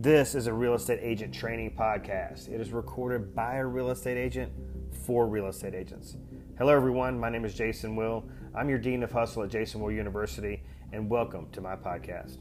This 0.00 0.36
is 0.36 0.46
a 0.46 0.52
real 0.52 0.74
estate 0.74 1.00
agent 1.02 1.34
training 1.34 1.74
podcast. 1.76 2.48
It 2.48 2.60
is 2.60 2.72
recorded 2.72 3.34
by 3.34 3.56
a 3.56 3.66
real 3.66 3.90
estate 3.90 4.16
agent 4.16 4.52
for 5.04 5.26
real 5.26 5.48
estate 5.48 5.74
agents. 5.74 6.16
Hello, 6.56 6.72
everyone. 6.72 7.18
My 7.18 7.28
name 7.28 7.44
is 7.44 7.52
Jason 7.52 7.96
Will. 7.96 8.24
I'm 8.54 8.68
your 8.68 8.78
Dean 8.78 9.02
of 9.02 9.10
Hustle 9.10 9.42
at 9.42 9.50
Jason 9.50 9.80
Will 9.80 9.90
University, 9.90 10.62
and 10.92 11.10
welcome 11.10 11.48
to 11.50 11.60
my 11.60 11.74
podcast. 11.74 12.38